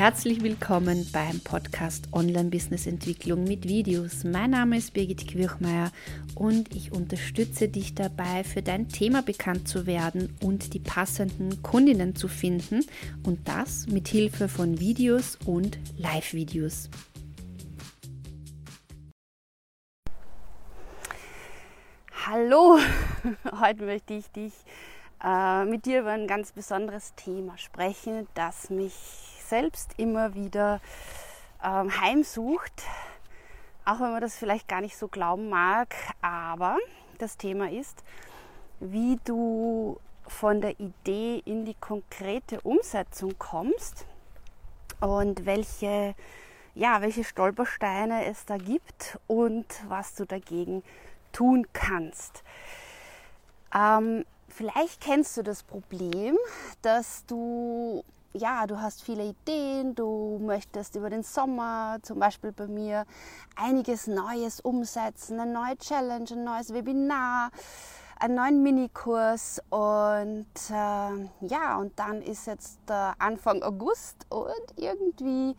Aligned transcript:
Herzlich 0.00 0.42
willkommen 0.42 1.06
beim 1.12 1.40
Podcast 1.40 2.08
Online 2.12 2.48
Business 2.48 2.86
Entwicklung 2.86 3.44
mit 3.44 3.68
Videos. 3.68 4.24
Mein 4.24 4.52
Name 4.52 4.78
ist 4.78 4.94
Birgit 4.94 5.28
Quirchmeier 5.28 5.92
und 6.34 6.74
ich 6.74 6.92
unterstütze 6.92 7.68
dich 7.68 7.94
dabei, 7.94 8.42
für 8.42 8.62
dein 8.62 8.88
Thema 8.88 9.20
bekannt 9.20 9.68
zu 9.68 9.84
werden 9.84 10.34
und 10.42 10.72
die 10.72 10.78
passenden 10.78 11.62
Kundinnen 11.62 12.16
zu 12.16 12.28
finden 12.28 12.82
und 13.26 13.46
das 13.46 13.88
mit 13.88 14.08
Hilfe 14.08 14.48
von 14.48 14.80
Videos 14.80 15.36
und 15.44 15.78
Live-Videos. 15.98 16.88
Hallo, 22.26 22.78
heute 23.60 23.84
möchte 23.84 24.14
ich 24.14 24.26
dich 24.28 24.54
äh, 25.22 25.66
mit 25.66 25.84
dir 25.84 26.00
über 26.00 26.12
ein 26.12 26.26
ganz 26.26 26.52
besonderes 26.52 27.14
Thema 27.16 27.58
sprechen, 27.58 28.26
das 28.32 28.70
mich 28.70 28.94
selbst 29.50 29.90
immer 29.98 30.34
wieder 30.34 30.80
ähm, 31.62 32.00
heimsucht, 32.00 32.82
auch 33.84 34.00
wenn 34.00 34.12
man 34.12 34.20
das 34.20 34.36
vielleicht 34.36 34.68
gar 34.68 34.80
nicht 34.80 34.96
so 34.96 35.08
glauben 35.08 35.50
mag. 35.50 35.94
Aber 36.22 36.78
das 37.18 37.36
Thema 37.36 37.70
ist, 37.70 38.02
wie 38.80 39.18
du 39.24 40.00
von 40.26 40.60
der 40.60 40.78
Idee 40.80 41.42
in 41.44 41.64
die 41.64 41.74
konkrete 41.74 42.60
Umsetzung 42.62 43.34
kommst 43.38 44.06
und 45.00 45.44
welche, 45.44 46.14
ja, 46.74 47.02
welche 47.02 47.24
Stolpersteine 47.24 48.26
es 48.26 48.46
da 48.46 48.56
gibt 48.56 49.18
und 49.26 49.66
was 49.88 50.14
du 50.14 50.24
dagegen 50.24 50.82
tun 51.32 51.66
kannst. 51.72 52.44
Ähm, 53.74 54.24
vielleicht 54.48 55.00
kennst 55.00 55.36
du 55.36 55.42
das 55.42 55.62
Problem, 55.62 56.36
dass 56.82 57.24
du 57.26 58.04
ja, 58.32 58.66
du 58.66 58.80
hast 58.80 59.02
viele 59.02 59.24
Ideen, 59.24 59.94
du 59.94 60.38
möchtest 60.40 60.94
über 60.96 61.10
den 61.10 61.22
Sommer, 61.22 61.98
zum 62.02 62.18
Beispiel 62.18 62.52
bei 62.52 62.66
mir, 62.66 63.04
einiges 63.56 64.06
Neues 64.06 64.60
umsetzen, 64.60 65.40
eine 65.40 65.52
neue 65.52 65.76
Challenge, 65.78 66.28
ein 66.30 66.44
neues 66.44 66.72
Webinar, 66.72 67.50
einen 68.20 68.34
neuen 68.34 68.62
Minikurs 68.62 69.60
und 69.70 70.46
äh, 70.70 71.46
ja, 71.46 71.76
und 71.78 71.98
dann 71.98 72.22
ist 72.22 72.46
jetzt 72.46 72.78
äh, 72.88 73.12
Anfang 73.18 73.62
August 73.62 74.26
und 74.28 74.76
irgendwie 74.76 75.56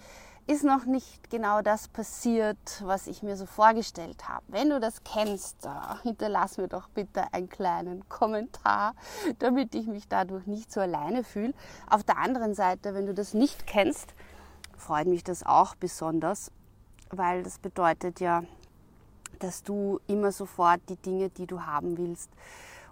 ist 0.47 0.63
noch 0.63 0.85
nicht 0.85 1.29
genau 1.29 1.61
das 1.61 1.87
passiert, 1.87 2.81
was 2.83 3.07
ich 3.07 3.23
mir 3.23 3.35
so 3.37 3.45
vorgestellt 3.45 4.27
habe. 4.27 4.43
Wenn 4.47 4.69
du 4.69 4.79
das 4.79 5.03
kennst, 5.03 5.67
hinterlass 6.03 6.57
mir 6.57 6.67
doch 6.67 6.89
bitte 6.89 7.33
einen 7.33 7.49
kleinen 7.49 8.07
Kommentar, 8.09 8.95
damit 9.39 9.75
ich 9.75 9.87
mich 9.87 10.07
dadurch 10.07 10.47
nicht 10.47 10.71
so 10.71 10.81
alleine 10.81 11.23
fühle. 11.23 11.53
Auf 11.89 12.03
der 12.03 12.17
anderen 12.17 12.55
Seite, 12.55 12.93
wenn 12.93 13.05
du 13.05 13.13
das 13.13 13.33
nicht 13.33 13.67
kennst, 13.67 14.13
freut 14.77 15.07
mich 15.07 15.23
das 15.23 15.45
auch 15.45 15.75
besonders, 15.75 16.51
weil 17.11 17.43
das 17.43 17.59
bedeutet 17.59 18.19
ja, 18.19 18.43
dass 19.39 19.63
du 19.63 19.99
immer 20.07 20.31
sofort 20.31 20.81
die 20.89 20.97
Dinge, 20.97 21.29
die 21.29 21.47
du 21.47 21.61
haben 21.65 21.97
willst, 21.97 22.29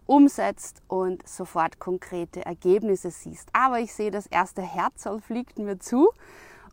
umsetzt 0.06 0.82
und 0.88 1.28
sofort 1.28 1.80
konkrete 1.80 2.46
Ergebnisse 2.46 3.12
siehst. 3.12 3.50
Aber 3.54 3.80
ich 3.80 3.94
sehe, 3.94 4.12
das 4.12 4.26
erste 4.26 4.62
Herz 4.62 5.08
fliegt 5.22 5.60
mir 5.60 5.80
zu 5.80 6.10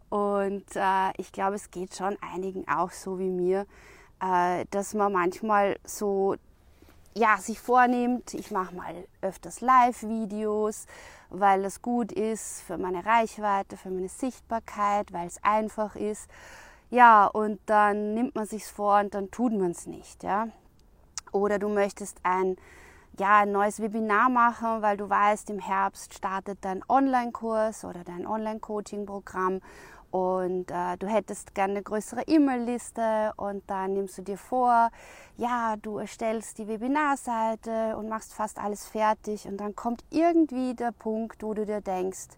und 0.08 0.64
äh, 0.74 1.12
ich 1.16 1.32
glaube, 1.32 1.56
es 1.56 1.70
geht 1.70 1.96
schon 1.96 2.16
einigen 2.20 2.66
auch 2.68 2.90
so 2.90 3.18
wie 3.18 3.30
mir, 3.30 3.66
äh, 4.20 4.64
dass 4.70 4.94
man 4.94 5.12
manchmal 5.12 5.78
so 5.84 6.36
ja, 7.14 7.38
sich 7.38 7.58
vornimmt, 7.58 8.34
ich 8.34 8.50
mache 8.50 8.74
mal 8.74 8.94
öfters 9.22 9.62
Live-Videos, 9.62 10.86
weil 11.30 11.62
das 11.62 11.80
gut 11.80 12.12
ist 12.12 12.60
für 12.60 12.76
meine 12.76 13.06
Reichweite, 13.06 13.78
für 13.78 13.90
meine 13.90 14.10
Sichtbarkeit, 14.10 15.12
weil 15.14 15.26
es 15.26 15.42
einfach 15.42 15.96
ist. 15.96 16.30
Ja, 16.90 17.26
und 17.26 17.58
dann 17.66 18.12
nimmt 18.12 18.34
man 18.34 18.46
sich's 18.46 18.70
vor 18.70 19.00
und 19.00 19.14
dann 19.14 19.30
tut 19.30 19.52
man 19.52 19.70
es 19.70 19.86
nicht, 19.86 20.22
ja. 20.22 20.48
Oder 21.32 21.58
du 21.58 21.68
möchtest 21.68 22.18
ein 22.22 22.56
ja, 23.18 23.38
ein 23.38 23.52
neues 23.52 23.80
Webinar 23.80 24.28
machen, 24.28 24.82
weil 24.82 24.96
du 24.96 25.08
weißt, 25.08 25.48
im 25.50 25.58
Herbst 25.58 26.12
startet 26.12 26.58
dein 26.60 26.82
Online-Kurs 26.88 27.84
oder 27.84 28.04
dein 28.04 28.26
Online-Coaching-Programm 28.26 29.60
und 30.16 30.70
äh, 30.70 30.96
du 30.96 31.06
hättest 31.06 31.54
gerne 31.54 31.74
eine 31.74 31.82
größere 31.82 32.22
E-Mail-Liste 32.26 33.34
und 33.36 33.62
dann 33.68 33.92
nimmst 33.92 34.16
du 34.16 34.22
dir 34.22 34.38
vor, 34.38 34.88
ja, 35.36 35.76
du 35.76 35.98
erstellst 35.98 36.56
die 36.56 36.66
Webinarseite 36.68 37.94
und 37.98 38.08
machst 38.08 38.32
fast 38.32 38.58
alles 38.58 38.86
fertig 38.86 39.46
und 39.46 39.58
dann 39.58 39.76
kommt 39.76 40.02
irgendwie 40.08 40.72
der 40.72 40.92
Punkt, 40.92 41.42
wo 41.42 41.52
du 41.52 41.66
dir 41.66 41.82
denkst, 41.82 42.28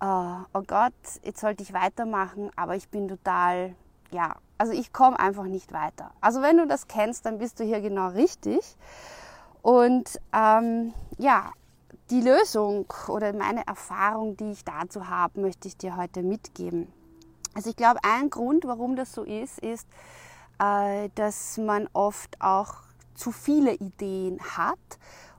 oh, 0.00 0.36
oh 0.54 0.62
Gott, 0.66 0.94
jetzt 1.22 1.40
sollte 1.40 1.62
ich 1.62 1.74
weitermachen, 1.74 2.50
aber 2.56 2.74
ich 2.74 2.88
bin 2.88 3.06
total, 3.06 3.74
ja, 4.10 4.36
also 4.56 4.72
ich 4.72 4.94
komme 4.94 5.20
einfach 5.20 5.44
nicht 5.44 5.74
weiter. 5.74 6.12
Also 6.22 6.40
wenn 6.40 6.56
du 6.56 6.66
das 6.66 6.88
kennst, 6.88 7.26
dann 7.26 7.36
bist 7.36 7.60
du 7.60 7.64
hier 7.64 7.82
genau 7.82 8.08
richtig. 8.08 8.78
Und 9.60 10.18
ähm, 10.32 10.94
ja, 11.18 11.52
die 12.12 12.20
Lösung 12.20 12.84
oder 13.08 13.32
meine 13.32 13.66
Erfahrung, 13.66 14.36
die 14.36 14.50
ich 14.50 14.64
dazu 14.66 15.08
habe, 15.08 15.40
möchte 15.40 15.66
ich 15.66 15.78
dir 15.78 15.96
heute 15.96 16.22
mitgeben. 16.22 16.92
Also 17.54 17.70
ich 17.70 17.76
glaube, 17.76 18.00
ein 18.02 18.28
Grund, 18.28 18.66
warum 18.66 18.96
das 18.96 19.14
so 19.14 19.22
ist, 19.22 19.58
ist, 19.60 19.88
äh, 20.58 21.08
dass 21.14 21.56
man 21.56 21.88
oft 21.94 22.38
auch 22.38 22.74
zu 23.14 23.32
viele 23.32 23.72
Ideen 23.74 24.38
hat 24.40 24.78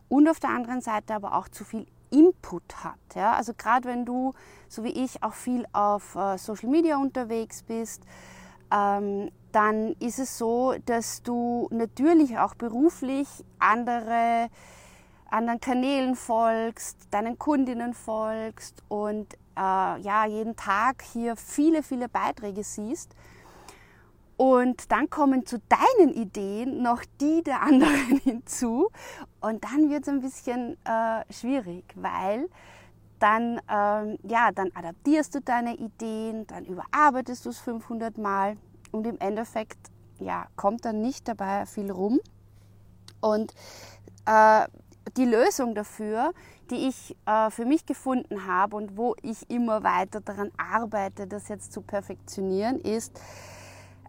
und 0.10 0.28
auf 0.28 0.40
der 0.40 0.50
anderen 0.50 0.82
Seite 0.82 1.14
aber 1.14 1.36
auch 1.36 1.48
zu 1.48 1.64
viel 1.64 1.86
Input 2.10 2.84
hat. 2.84 2.98
Ja? 3.14 3.34
Also 3.34 3.54
gerade 3.56 3.88
wenn 3.88 4.04
du, 4.04 4.34
so 4.68 4.84
wie 4.84 5.04
ich, 5.04 5.22
auch 5.22 5.34
viel 5.34 5.68
auf 5.74 6.16
äh, 6.16 6.40
Social 6.40 6.70
Media 6.70 6.98
unterwegs 6.98 7.62
bist, 7.62 8.02
ähm, 8.72 9.30
dann 9.52 9.94
ist 10.00 10.18
es 10.18 10.40
so, 10.40 10.74
dass 10.88 11.22
du 11.22 11.68
natürlich 11.70 12.40
auch 12.40 12.56
beruflich 12.56 13.28
andere 13.60 14.50
anderen 15.34 15.60
Kanälen 15.60 16.16
folgst, 16.16 17.08
deinen 17.12 17.38
Kundinnen 17.38 17.94
folgst 17.94 18.82
und 18.88 19.34
äh, 19.56 20.00
ja, 20.02 20.26
jeden 20.26 20.56
Tag 20.56 21.04
hier 21.14 21.36
viele, 21.36 21.84
viele 21.84 22.08
Beiträge 22.08 22.64
siehst. 22.64 23.16
Und 24.36 24.92
dann 24.92 25.10
kommen 25.10 25.46
zu 25.46 25.60
deinen 25.70 26.14
Ideen 26.14 26.82
noch 26.82 27.04
die 27.22 27.44
der 27.44 27.62
anderen 27.62 28.18
hinzu. 28.24 28.90
Und 29.42 29.64
dann 29.64 29.90
wird 29.90 30.04
es 30.04 30.10
ein 30.10 30.22
bisschen 30.22 30.78
äh, 30.86 31.24
schwierig, 31.32 31.86
weil 31.96 32.50
dann, 33.20 33.62
ähm, 33.70 34.18
ja, 34.24 34.52
dann 34.52 34.72
adaptierst 34.74 35.36
du 35.36 35.42
deine 35.42 35.76
Ideen, 35.76 36.46
dann 36.48 36.66
überarbeitest 36.66 37.46
du 37.46 37.52
es 37.52 37.60
500 37.60 38.18
Mal 38.18 38.58
und 38.92 39.08
im 39.08 39.18
Endeffekt 39.20 39.78
ja, 40.20 40.48
kommt 40.56 40.84
dann 40.86 41.02
nicht 41.02 41.28
dabei 41.28 41.66
viel 41.66 41.92
rum. 41.92 42.20
Und 43.22 43.54
äh, 44.26 44.68
die 45.18 45.26
Lösung 45.26 45.76
dafür, 45.76 46.34
die 46.70 46.88
ich 46.88 47.16
äh, 47.26 47.50
für 47.50 47.66
mich 47.66 47.86
gefunden 47.86 48.48
habe 48.48 48.76
und 48.76 48.98
wo 48.98 49.16
ich 49.22 49.50
immer 49.50 49.84
weiter 49.84 50.22
daran 50.22 50.52
arbeite, 50.58 51.28
das 51.28 51.50
jetzt 51.50 51.72
zu 51.72 51.82
perfektionieren, 51.82 52.80
ist, 52.80 53.20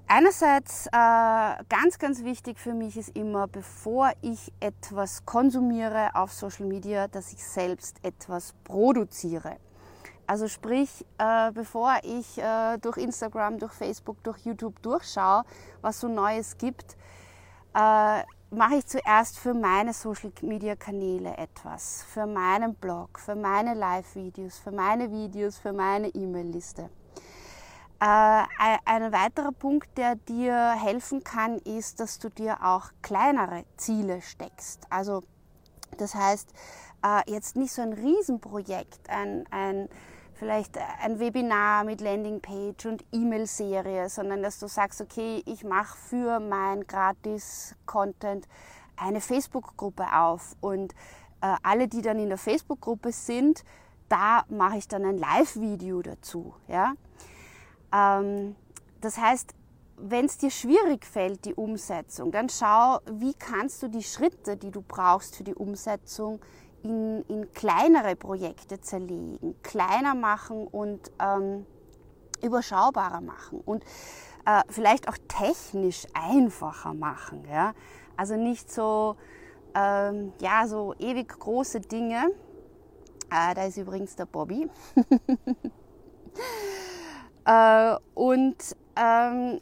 einerseits 0.07 0.87
äh, 0.87 0.91
ganz, 0.91 1.99
ganz 1.99 2.25
wichtig 2.25 2.59
für 2.59 2.75
mich 2.75 2.97
ist 2.97 3.17
immer, 3.17 3.47
bevor 3.47 4.13
ich 4.23 4.53
etwas 4.61 5.25
konsumiere 5.27 6.15
auf 6.15 6.33
Social 6.33 6.67
Media, 6.67 7.09
dass 7.09 7.33
ich 7.33 7.45
selbst 7.45 7.99
etwas 8.03 8.55
produziere. 8.65 9.57
Also 10.27 10.49
sprich, 10.49 11.05
äh, 11.19 11.53
bevor 11.53 11.99
ich 12.03 12.39
äh, 12.39 12.79
durch 12.79 12.97
Instagram, 12.97 13.59
durch 13.59 13.73
Facebook, 13.73 14.23
durch 14.23 14.39
YouTube 14.39 14.81
durchschaue, 14.81 15.45
was 15.83 16.01
so 16.01 16.09
Neues 16.09 16.57
gibt, 16.57 16.97
äh, 17.75 18.23
mache 18.55 18.77
ich 18.77 18.87
zuerst 18.87 19.39
für 19.39 19.55
meine 19.55 19.93
Social-Media-Kanäle 19.93 21.37
etwas, 21.37 22.05
für 22.09 22.27
meinen 22.27 22.75
Blog, 22.75 23.19
für 23.19 23.35
meine 23.35 23.75
Live-Videos, 23.75 24.59
für 24.59 24.71
meine 24.71 25.11
Videos, 25.11 25.59
für 25.59 25.73
meine 25.73 26.09
E-Mail-Liste. 26.09 26.91
Äh, 28.01 28.43
ein 28.85 29.13
weiterer 29.13 29.53
Punkt, 29.53 29.97
der 29.97 30.17
dir 30.17 30.73
helfen 30.73 31.25
kann, 31.25 31.59
ist, 31.59 32.01
dass 32.01 32.19
du 32.19 32.29
dir 32.29 32.59
auch 32.63 32.91
kleinere 33.03 33.65
Ziele 33.77 34.21
steckst. 34.23 34.87
Also 34.91 35.23
das 35.99 36.15
heißt, 36.15 36.53
äh, 37.05 37.31
jetzt 37.31 37.57
nicht 37.57 37.73
so 37.73 37.83
ein 37.83 37.93
Riesenprojekt, 37.93 39.09
ein, 39.09 39.47
ein 39.51 39.89
vielleicht 40.35 40.79
ein 41.03 41.19
Webinar 41.19 41.85
mit 41.85 42.01
Landingpage 42.01 42.87
und 42.87 43.05
E-Mail-Serie, 43.13 44.09
sondern 44.09 44.43
dass 44.43 44.59
du 44.59 44.67
sagst, 44.67 45.01
okay, 45.01 45.43
ich 45.47 45.65
mache 45.65 45.97
für 45.97 46.41
mein 46.41 46.87
Gratis-Content 46.87 48.47
eine 48.97 49.21
Facebook-Gruppe 49.21 50.05
auf 50.13 50.57
und 50.61 50.93
äh, 51.41 51.55
alle, 51.63 51.89
die 51.89 52.03
dann 52.03 52.19
in 52.19 52.29
der 52.29 52.39
Facebook-Gruppe 52.39 53.13
sind, 53.13 53.65
da 54.09 54.45
mache 54.49 54.79
ich 54.79 54.89
dann 54.89 55.05
ein 55.05 55.19
Live-Video 55.19 56.03
dazu. 56.03 56.55
Ja? 56.69 56.95
Ähm, 57.93 58.57
das 59.01 59.19
heißt, 59.19 59.55
wenn 59.97 60.27
es 60.27 60.39
dir 60.39 60.51
schwierig 60.51 61.07
fällt, 61.07 61.45
die 61.45 61.55
Umsetzung, 61.55 62.33
dann 62.33 62.49
schau, 62.49 62.99
wie 63.11 63.35
kannst 63.35 63.83
du 63.83 63.89
die 63.89 64.03
Schritte, 64.03 64.57
die 64.57 64.71
du 64.71 64.83
brauchst 64.83 65.37
für 65.37 65.45
die 65.45 65.55
Umsetzung, 65.55 66.41
in, 66.85 67.25
in 67.29 67.53
kleinere 67.53 68.15
Projekte 68.15 68.81
zerlegen, 68.81 69.57
kleiner 69.63 70.15
machen 70.15 70.67
und 70.67 71.11
ähm, 71.19 71.67
überschaubarer 72.43 73.21
machen 73.21 73.61
und 73.65 73.83
äh, 74.45 74.63
vielleicht 74.69 75.09
auch 75.09 75.17
technisch 75.27 76.07
einfacher 76.13 76.95
machen. 76.95 77.45
Ja? 77.51 77.73
Also 78.17 78.37
nicht 78.37 78.71
so, 78.71 79.17
ähm, 79.75 80.33
ja, 80.41 80.67
so 80.67 80.95
ewig 80.99 81.29
große 81.29 81.81
Dinge. 81.81 82.31
Äh, 83.31 83.55
da 83.55 83.65
ist 83.65 83.79
übrigens 83.79 84.15
der 84.15 84.27
Bobby. 84.27 84.69
äh, 87.47 87.97
und, 88.15 88.77
ähm, 88.97 89.61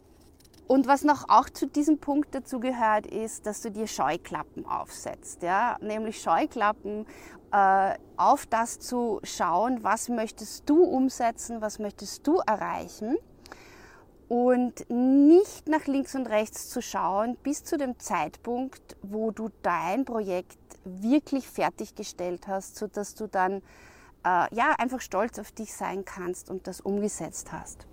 und 0.73 0.87
was 0.87 1.05
noch 1.05 1.29
auch 1.29 1.51
zu 1.51 1.67
diesem 1.67 1.99
Punkt 1.99 2.35
dazu 2.35 2.59
gehört, 2.59 3.07
ist, 3.07 3.45
dass 3.45 3.61
du 3.61 3.71
dir 3.71 3.87
Scheuklappen 3.87 4.65
aufsetzt. 4.65 5.43
Ja? 5.43 5.77
Nämlich 5.83 6.23
Scheuklappen 6.23 7.05
äh, 7.53 7.95
auf 8.17 8.47
das 8.47 8.79
zu 8.79 9.21
schauen, 9.23 9.85
was 9.85 10.09
möchtest 10.09 10.71
du 10.71 10.83
umsetzen, 10.83 11.61
was 11.61 11.79
möchtest 11.79 12.27
du 12.27 12.39
erreichen 12.47 13.19
und 14.29 14.89
nicht 14.89 15.69
nach 15.69 15.85
links 15.85 16.15
und 16.15 16.27
rechts 16.31 16.71
zu 16.71 16.81
schauen 16.81 17.37
bis 17.43 17.65
zu 17.65 17.77
dem 17.77 17.99
Zeitpunkt, 17.99 18.97
wo 19.03 19.31
du 19.31 19.51
dein 19.61 20.07
Projekt 20.07 20.57
wirklich 20.87 21.47
fertiggestellt 21.49 22.49
hast, 22.49 22.77
sodass 22.77 23.15
du 23.15 23.27
dann 23.27 23.59
äh, 24.25 24.55
ja 24.55 24.75
einfach 24.79 25.03
stolz 25.03 25.39
auf 25.39 25.53
dich 25.53 25.75
sein 25.75 26.07
kannst 26.07 26.49
und 26.49 26.67
das 26.67 26.81
umgesetzt 26.81 27.53
hast. 27.53 27.87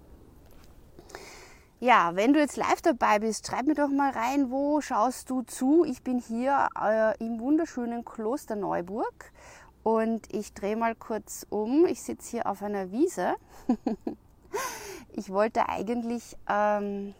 Ja, 1.81 2.11
wenn 2.15 2.33
du 2.33 2.39
jetzt 2.39 2.57
live 2.57 2.81
dabei 2.81 3.19
bist, 3.19 3.47
schreib 3.47 3.65
mir 3.65 3.73
doch 3.73 3.87
mal 3.87 4.11
rein, 4.11 4.51
wo 4.51 4.81
schaust 4.81 5.29
du 5.29 5.43
zu? 5.43 5.85
Ich 5.85 6.03
bin 6.03 6.19
hier 6.19 6.67
äh, 6.77 7.17
im 7.23 7.39
wunderschönen 7.39 8.03
Kloster 8.03 8.57
Neuburg 8.57 9.31
und 9.83 10.27
ich 10.33 10.53
drehe 10.53 10.75
mal 10.75 10.93
kurz 10.93 11.45
um. 11.49 11.85
Ich 11.85 12.01
sitze 12.01 12.31
hier 12.31 12.47
auf 12.47 12.61
einer 12.61 12.91
Wiese. 12.91 13.35
Ich 15.11 15.31
wollte 15.31 15.67
eigentlich 15.67 16.37
ähm, 16.47 17.13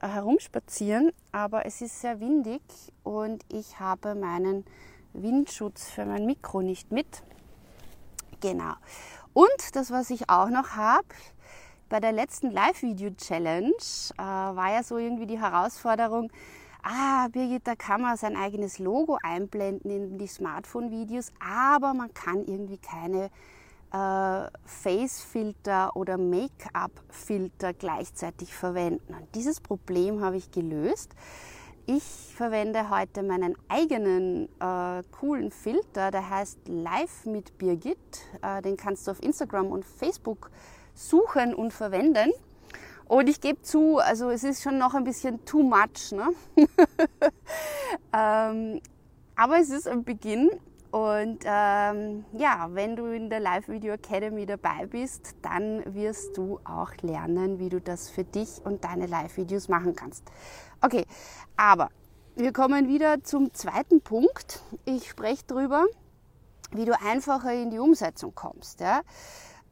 herumspazieren, 0.00 1.12
aber 1.30 1.64
es 1.64 1.80
ist 1.80 2.00
sehr 2.00 2.18
windig 2.18 2.62
und 3.04 3.44
ich 3.48 3.78
habe 3.78 4.14
meinen 4.14 4.64
Windschutz 5.12 5.88
für 5.88 6.06
mein 6.06 6.26
Mikro 6.26 6.60
nicht 6.60 6.90
mit. 6.90 7.22
Genau. 8.40 8.72
Und 9.32 9.76
das, 9.76 9.90
was 9.90 10.10
ich 10.10 10.28
auch 10.28 10.48
noch 10.48 10.70
habe, 10.70 11.06
bei 11.90 12.00
der 12.00 12.12
letzten 12.12 12.52
Live-Video-Challenge 12.52 13.72
äh, 14.16 14.22
war 14.22 14.72
ja 14.72 14.82
so 14.82 14.96
irgendwie 14.96 15.26
die 15.26 15.40
Herausforderung, 15.40 16.32
ah, 16.82 17.28
Birgit, 17.28 17.66
da 17.66 17.74
kann 17.74 18.00
man 18.00 18.16
sein 18.16 18.36
eigenes 18.36 18.78
Logo 18.78 19.18
einblenden 19.22 19.90
in 19.90 20.16
die 20.16 20.28
Smartphone-Videos, 20.28 21.32
aber 21.40 21.92
man 21.92 22.14
kann 22.14 22.46
irgendwie 22.46 22.78
keine 22.78 23.30
äh, 23.92 24.48
Face-Filter 24.64 25.96
oder 25.96 26.16
Make-up-Filter 26.16 27.74
gleichzeitig 27.74 28.54
verwenden. 28.54 29.12
Und 29.12 29.34
dieses 29.34 29.60
Problem 29.60 30.22
habe 30.22 30.36
ich 30.36 30.52
gelöst. 30.52 31.10
Ich 31.86 32.04
verwende 32.36 32.88
heute 32.90 33.24
meinen 33.24 33.56
eigenen 33.68 34.48
äh, 34.60 35.02
coolen 35.10 35.50
Filter, 35.50 36.12
der 36.12 36.30
heißt 36.30 36.68
Live 36.68 37.26
mit 37.26 37.58
Birgit. 37.58 37.98
Äh, 38.42 38.62
den 38.62 38.76
kannst 38.76 39.08
du 39.08 39.10
auf 39.10 39.20
Instagram 39.20 39.72
und 39.72 39.84
Facebook 39.84 40.52
suchen 40.94 41.54
und 41.54 41.72
verwenden. 41.72 42.32
Und 43.06 43.28
ich 43.28 43.40
gebe 43.40 43.60
zu, 43.62 43.98
also 43.98 44.30
es 44.30 44.44
ist 44.44 44.62
schon 44.62 44.78
noch 44.78 44.94
ein 44.94 45.04
bisschen 45.04 45.44
too 45.44 45.62
much. 45.62 46.12
Ne? 46.12 46.28
ähm, 48.12 48.80
aber 49.34 49.58
es 49.58 49.70
ist 49.70 49.88
ein 49.88 50.04
Beginn 50.04 50.50
und 50.90 51.44
ähm, 51.44 52.24
ja, 52.32 52.68
wenn 52.70 52.96
du 52.96 53.06
in 53.06 53.30
der 53.30 53.38
Live 53.38 53.68
Video 53.68 53.94
Academy 53.94 54.44
dabei 54.44 54.86
bist, 54.86 55.36
dann 55.40 55.82
wirst 55.94 56.36
du 56.36 56.58
auch 56.64 56.90
lernen, 57.02 57.60
wie 57.60 57.68
du 57.68 57.80
das 57.80 58.10
für 58.10 58.24
dich 58.24 58.60
und 58.64 58.84
deine 58.84 59.06
Live-Videos 59.06 59.68
machen 59.68 59.94
kannst. 59.94 60.24
Okay, 60.80 61.04
aber 61.56 61.90
wir 62.34 62.52
kommen 62.52 62.88
wieder 62.88 63.22
zum 63.22 63.54
zweiten 63.54 64.00
Punkt. 64.00 64.62
Ich 64.84 65.08
spreche 65.08 65.44
darüber, 65.46 65.84
wie 66.72 66.84
du 66.84 67.00
einfacher 67.00 67.52
in 67.52 67.70
die 67.70 67.78
Umsetzung 67.78 68.34
kommst. 68.34 68.80
Ja? 68.80 69.02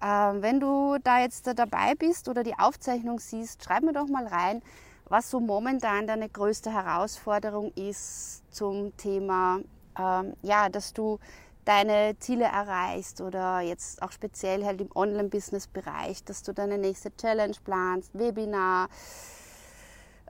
Ähm, 0.03 0.43
wenn 0.43 0.61
du 0.61 0.99
da 1.03 1.21
jetzt 1.21 1.47
dabei 1.47 1.95
bist 1.95 2.29
oder 2.29 2.43
die 2.43 2.59
Aufzeichnung 2.59 3.19
siehst, 3.19 3.65
schreib 3.65 3.83
mir 3.83 3.93
doch 3.93 4.09
mal 4.09 4.27
rein, 4.27 4.63
was 5.09 5.31
so 5.31 5.41
momentan 5.41 6.07
deine 6.07 6.29
größte 6.29 6.73
Herausforderung 6.73 7.73
ist 7.75 8.43
zum 8.55 8.97
Thema 8.97 9.61
ähm, 9.99 10.35
ja, 10.43 10.69
dass 10.69 10.93
du 10.93 11.19
deine 11.65 12.17
Ziele 12.19 12.45
erreichst 12.45 13.21
oder 13.21 13.61
jetzt 13.61 14.01
auch 14.03 14.13
speziell 14.13 14.65
halt 14.65 14.81
im 14.81 14.89
Online-Business-Bereich, 14.95 16.25
dass 16.25 16.43
du 16.43 16.55
deine 16.55 16.79
nächste 16.79 17.15
Challenge 17.15 17.57
planst, 17.63 18.19
Webinar, 18.19 18.89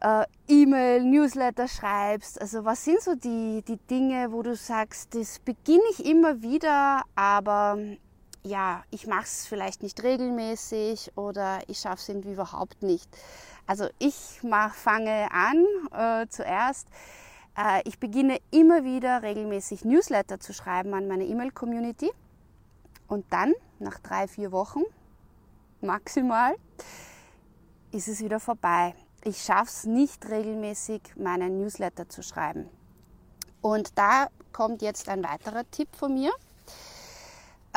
äh, 0.00 0.24
E-Mail, 0.48 1.04
Newsletter 1.04 1.68
schreibst. 1.68 2.40
Also 2.40 2.64
was 2.64 2.84
sind 2.84 3.00
so 3.00 3.14
die, 3.14 3.62
die 3.68 3.76
Dinge, 3.76 4.32
wo 4.32 4.42
du 4.42 4.56
sagst, 4.56 5.14
das 5.14 5.38
beginne 5.38 5.84
ich 5.92 6.04
immer 6.04 6.42
wieder, 6.42 7.02
aber 7.14 7.78
ja, 8.42 8.82
ich 8.90 9.06
mache 9.06 9.24
es 9.24 9.46
vielleicht 9.46 9.82
nicht 9.82 10.02
regelmäßig 10.02 11.12
oder 11.16 11.60
ich 11.68 11.78
schaffe 11.78 12.00
es 12.02 12.08
irgendwie 12.08 12.32
überhaupt 12.32 12.82
nicht. 12.82 13.08
Also 13.66 13.88
ich 13.98 14.40
mach, 14.42 14.74
fange 14.74 15.28
an 15.30 15.64
äh, 15.92 16.26
zuerst 16.28 16.88
äh, 17.58 17.82
ich 17.84 17.98
beginne 17.98 18.38
immer 18.50 18.84
wieder 18.84 19.22
regelmäßig 19.22 19.84
Newsletter 19.84 20.38
zu 20.38 20.54
schreiben 20.54 20.94
an 20.94 21.08
meine 21.08 21.24
E-Mail-Community. 21.24 22.10
Und 23.08 23.26
dann, 23.30 23.54
nach 23.78 23.98
drei, 23.98 24.28
vier 24.28 24.52
Wochen 24.52 24.82
maximal, 25.80 26.54
ist 27.90 28.08
es 28.08 28.20
wieder 28.20 28.38
vorbei. 28.38 28.94
Ich 29.24 29.42
schaffe 29.42 29.70
es 29.70 29.84
nicht 29.84 30.28
regelmäßig, 30.28 31.16
meinen 31.16 31.58
Newsletter 31.58 32.08
zu 32.08 32.22
schreiben. 32.22 32.68
Und 33.60 33.98
da 33.98 34.28
kommt 34.52 34.82
jetzt 34.82 35.08
ein 35.08 35.24
weiterer 35.24 35.68
Tipp 35.70 35.88
von 35.96 36.14
mir. 36.14 36.30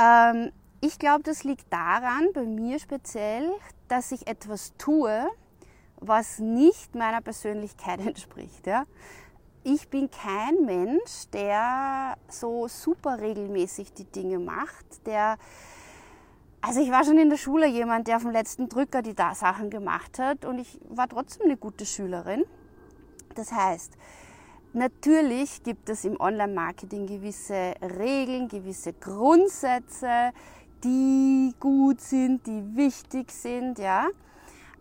Ähm, 0.02 0.52
ich 0.80 0.98
glaube, 0.98 1.24
das 1.24 1.44
liegt 1.44 1.72
daran, 1.72 2.30
bei 2.34 2.44
mir 2.44 2.80
speziell, 2.80 3.52
dass 3.88 4.12
ich 4.12 4.28
etwas 4.28 4.74
tue, 4.78 5.28
was 6.00 6.40
nicht 6.40 6.96
meiner 6.96 7.22
Persönlichkeit 7.22 8.00
entspricht. 8.06 8.66
Ja? 8.66 8.86
ich 9.64 9.90
bin 9.90 10.10
kein 10.10 10.66
Mensch, 10.66 11.30
der 11.34 12.18
so 12.28 12.68
super 12.68 13.20
regelmäßig 13.20 13.94
die 13.94 14.06
Dinge 14.06 14.40
macht, 14.40 15.06
der 15.06 15.38
also 16.64 16.80
ich 16.80 16.92
war 16.92 17.04
schon 17.04 17.18
in 17.18 17.32
der 17.32 17.38
Schule 17.38 17.66
jemand, 17.66 18.08
der 18.08 18.18
auf 18.18 18.22
dem 18.22 18.32
letzten 18.32 18.70
Drücker 18.70 19.02
die 19.02 19.16
Sachen 19.34 19.72
gemacht 19.72 20.20
hat 20.20 20.46
und 20.46 20.60
ich 20.60 20.80
war 20.90 21.10
trotzdem 21.10 21.48
eine 21.48 21.58
gute 21.58 21.88
Schülerin. 21.88 22.44
Das 23.34 23.52
heißt, 23.52 23.98
natürlich 24.74 25.64
gibt 25.64 25.90
es 25.90 26.06
im 26.06 26.20
Online-Marketing 26.20 27.08
gewisse 27.08 27.74
Regeln, 27.82 28.48
gewisse 28.48 28.94
Grundsätze, 28.94 30.32
die 30.84 31.54
gut 31.60 32.02
sind, 32.02 32.46
die 32.48 32.76
wichtig 32.76 33.32
sind, 33.32 33.80
ja. 33.80 34.08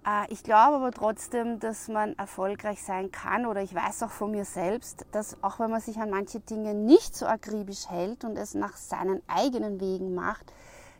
Äh, 0.06 0.32
ich 0.32 0.42
glaube 0.42 0.76
aber 0.76 0.92
trotzdem, 0.92 1.60
dass 1.60 1.88
man 1.88 2.16
erfolgreich 2.16 2.82
sein 2.82 3.10
kann 3.10 3.46
oder 3.46 3.62
ich 3.62 3.74
weiß 3.74 4.02
auch 4.02 4.10
von 4.10 4.30
mir 4.30 4.44
selbst, 4.44 5.06
dass 5.12 5.42
auch 5.42 5.58
wenn 5.58 5.70
man 5.70 5.80
sich 5.80 5.98
an 5.98 6.10
manche 6.10 6.40
Dinge 6.40 6.74
nicht 6.74 7.14
so 7.14 7.26
akribisch 7.26 7.88
hält 7.88 8.24
und 8.24 8.36
es 8.36 8.54
nach 8.54 8.76
seinen 8.76 9.22
eigenen 9.28 9.80
Wegen 9.80 10.14
macht, 10.14 10.52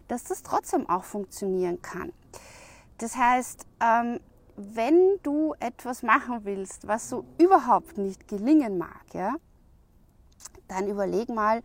dass 0.08 0.24
das 0.24 0.42
trotzdem 0.42 0.88
auch 0.88 1.04
funktionieren 1.04 1.80
kann. 1.82 2.12
Das 2.98 3.16
heißt, 3.16 3.66
ähm, 3.80 4.20
wenn 4.74 5.18
du 5.22 5.54
etwas 5.60 6.02
machen 6.02 6.44
willst, 6.44 6.86
was 6.86 7.08
so 7.08 7.24
überhaupt 7.38 7.98
nicht 7.98 8.28
gelingen 8.28 8.78
mag, 8.78 9.04
ja, 9.12 9.34
dann 10.68 10.88
überleg 10.88 11.28
mal, 11.28 11.62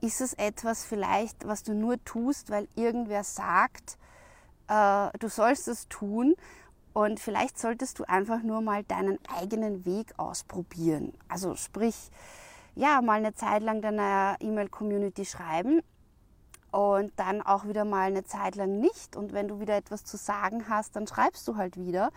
ist 0.00 0.20
es 0.20 0.34
etwas 0.34 0.84
vielleicht, 0.84 1.46
was 1.46 1.62
du 1.62 1.74
nur 1.74 2.02
tust, 2.04 2.50
weil 2.50 2.68
irgendwer 2.74 3.24
sagt, 3.24 3.98
äh, 4.68 5.10
du 5.18 5.28
sollst 5.28 5.68
es 5.68 5.88
tun 5.88 6.34
und 6.92 7.20
vielleicht 7.20 7.58
solltest 7.58 7.98
du 7.98 8.04
einfach 8.04 8.42
nur 8.42 8.60
mal 8.60 8.82
deinen 8.84 9.18
eigenen 9.28 9.84
Weg 9.84 10.12
ausprobieren. 10.18 11.12
Also 11.28 11.54
sprich, 11.54 12.10
ja, 12.74 13.00
mal 13.00 13.18
eine 13.18 13.34
Zeit 13.34 13.62
lang 13.62 13.80
deiner 13.80 14.36
E-Mail-Community 14.40 15.24
schreiben 15.24 15.82
und 16.72 17.12
dann 17.16 17.40
auch 17.40 17.66
wieder 17.66 17.84
mal 17.84 18.08
eine 18.08 18.24
Zeit 18.24 18.56
lang 18.56 18.80
nicht. 18.80 19.14
Und 19.16 19.32
wenn 19.32 19.46
du 19.46 19.60
wieder 19.60 19.76
etwas 19.76 20.04
zu 20.04 20.16
sagen 20.16 20.68
hast, 20.68 20.96
dann 20.96 21.06
schreibst 21.06 21.46
du 21.46 21.56
halt 21.56 21.76
wieder. 21.76 22.10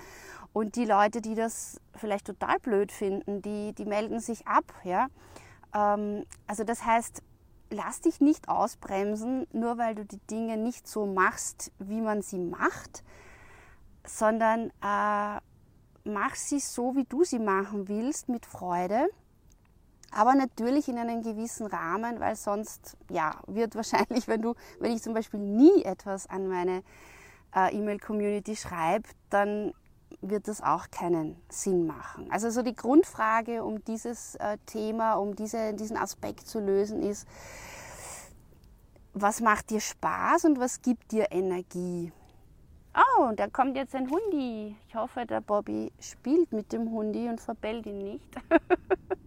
Und 0.52 0.76
die 0.76 0.86
Leute, 0.86 1.22
die 1.22 1.36
das 1.36 1.80
vielleicht 1.94 2.26
total 2.26 2.58
blöd 2.60 2.92
finden, 2.92 3.44
die, 3.44 3.74
die 3.74 3.86
melden 3.86 4.20
sich 4.20 4.48
ab. 4.48 4.66
Ja? 4.84 5.08
Ähm, 5.76 6.26
also 6.48 6.64
das 6.64 6.84
heißt, 6.84 7.22
lass 7.70 8.02
dich 8.02 8.20
nicht 8.22 8.50
ausbremsen, 8.50 9.46
nur 9.54 9.78
weil 9.78 9.94
du 9.94 10.06
die 10.06 10.26
Dinge 10.32 10.58
nicht 10.58 10.88
so 10.88 11.06
machst, 11.06 11.72
wie 11.78 12.02
man 12.02 12.24
sie 12.24 12.40
macht 12.40 13.04
sondern 14.08 14.70
äh, 14.82 15.40
mach 16.04 16.36
sie 16.36 16.60
so, 16.60 16.96
wie 16.96 17.06
du 17.06 17.24
sie 17.24 17.40
machen 17.40 17.88
willst, 17.88 18.30
mit 18.30 18.46
Freude. 18.46 19.10
Aber 20.12 20.36
natürlich 20.36 20.88
in 20.88 20.98
einem 20.98 21.22
gewissen 21.22 21.68
Rahmen, 21.68 22.20
weil 22.20 22.36
sonst 22.36 22.98
ja, 23.10 23.40
wird 23.48 23.76
wahrscheinlich, 23.76 24.28
wenn 24.28 24.42
du, 24.42 24.56
wenn 24.80 24.92
ich 24.92 25.02
zum 25.02 25.14
Beispiel 25.14 25.40
nie 25.40 25.84
etwas 25.84 26.28
an 26.30 26.48
meine 26.48 26.84
äh, 27.56 27.76
E-Mail-Community 27.76 28.56
schreibe, 28.56 29.10
dann 29.30 29.74
wird 30.22 30.48
das 30.48 30.62
auch 30.62 30.90
keinen 30.92 31.36
Sinn 31.50 31.86
machen. 31.86 32.32
Also 32.32 32.50
so 32.50 32.62
die 32.62 32.76
Grundfrage, 32.76 33.64
um 33.64 33.84
dieses 33.84 34.36
äh, 34.36 34.58
Thema, 34.66 35.16
um 35.16 35.36
diese, 35.36 35.74
diesen 35.74 35.98
Aspekt 35.98 36.48
zu 36.48 36.60
lösen, 36.60 37.02
ist, 37.02 37.28
was 39.14 39.42
macht 39.42 39.70
dir 39.70 39.80
Spaß 39.80 40.46
und 40.46 40.60
was 40.60 40.82
gibt 40.82 41.12
dir 41.12 41.32
Energie? 41.32 42.12
Oh, 42.96 43.32
da 43.36 43.48
kommt 43.48 43.76
jetzt 43.76 43.96
ein 43.96 44.10
Hundi. 44.10 44.76
Ich 44.88 44.96
hoffe, 44.96 45.26
der 45.26 45.42
Bobby 45.42 45.92
spielt 46.00 46.52
mit 46.54 46.72
dem 46.72 46.92
Hundi 46.92 47.28
und 47.28 47.42
verbellt 47.42 47.86
ihn 47.86 48.04
nicht. 48.04 48.30